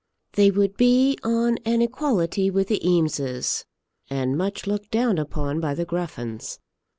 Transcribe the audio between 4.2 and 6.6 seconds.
much looked down upon by the Gruffens.